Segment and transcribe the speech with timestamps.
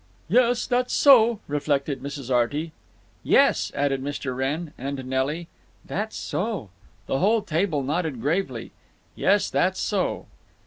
[0.29, 2.33] "Yes, that's so," reflected Mrs.
[2.33, 2.71] Arty.
[3.23, 4.35] "Yes," added Mr.
[4.35, 4.73] Wrenn.
[4.75, 5.47] And Nelly:
[5.85, 6.71] "That's so."
[7.05, 8.71] The whole table nodded gravely,
[9.15, 10.25] "Yes, that's so."